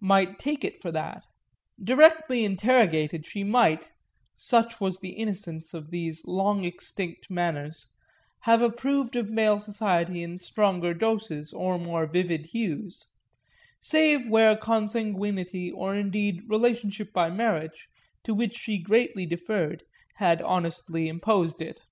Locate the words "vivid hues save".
12.06-14.26